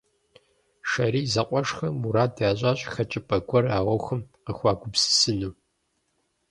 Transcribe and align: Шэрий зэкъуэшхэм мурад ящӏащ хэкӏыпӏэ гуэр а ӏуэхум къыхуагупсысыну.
Шэрий 0.89 1.27
зэкъуэшхэм 1.33 1.93
мурад 2.01 2.33
ящӏащ 2.49 2.79
хэкӏыпӏэ 2.91 3.37
гуэр 3.47 3.65
а 3.77 3.79
ӏуэхум 3.85 4.21
къыхуагупсысыну. 4.43 5.53